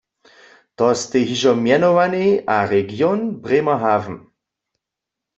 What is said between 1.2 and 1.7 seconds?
hižo